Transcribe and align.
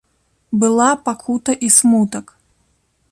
Была 0.63 0.87
пакута 1.09 1.51
і 1.67 1.71
смутак. 1.77 2.25